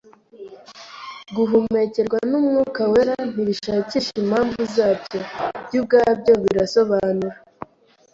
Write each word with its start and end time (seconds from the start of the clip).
Guhumekerwa 1.35 2.17
n'Umwuka 2.29 2.81
wera 2.91 3.15
ntibishakisha 3.31 4.13
impamvu 4.23 4.59
zabyo, 4.75 5.19
byo 5.65 5.79
ubwabyo 5.81 6.33
birisobanura 6.43 7.37